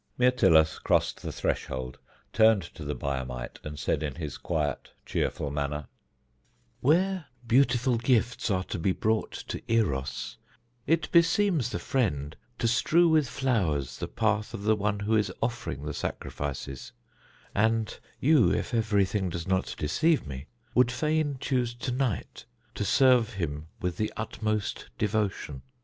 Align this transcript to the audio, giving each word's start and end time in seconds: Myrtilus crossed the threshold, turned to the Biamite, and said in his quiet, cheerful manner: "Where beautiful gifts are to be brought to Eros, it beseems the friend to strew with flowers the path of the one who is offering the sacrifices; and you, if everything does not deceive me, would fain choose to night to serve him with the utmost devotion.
Myrtilus 0.17 0.79
crossed 0.79 1.21
the 1.21 1.31
threshold, 1.31 1.99
turned 2.33 2.63
to 2.73 2.83
the 2.83 2.95
Biamite, 2.95 3.59
and 3.63 3.77
said 3.77 4.01
in 4.01 4.15
his 4.15 4.35
quiet, 4.39 4.89
cheerful 5.05 5.51
manner: 5.51 5.89
"Where 6.79 7.25
beautiful 7.45 7.99
gifts 7.99 8.49
are 8.49 8.63
to 8.63 8.79
be 8.79 8.93
brought 8.93 9.33
to 9.49 9.61
Eros, 9.71 10.37
it 10.87 11.11
beseems 11.11 11.69
the 11.69 11.77
friend 11.77 12.35
to 12.57 12.67
strew 12.67 13.09
with 13.09 13.29
flowers 13.29 13.99
the 13.99 14.07
path 14.07 14.55
of 14.55 14.63
the 14.63 14.75
one 14.75 15.01
who 15.01 15.15
is 15.15 15.31
offering 15.39 15.83
the 15.83 15.93
sacrifices; 15.93 16.93
and 17.53 17.99
you, 18.19 18.51
if 18.51 18.73
everything 18.73 19.29
does 19.29 19.45
not 19.47 19.75
deceive 19.77 20.25
me, 20.25 20.47
would 20.73 20.91
fain 20.91 21.37
choose 21.39 21.75
to 21.75 21.91
night 21.91 22.45
to 22.73 22.83
serve 22.83 23.33
him 23.33 23.67
with 23.79 23.97
the 23.97 24.11
utmost 24.17 24.89
devotion. 24.97 25.61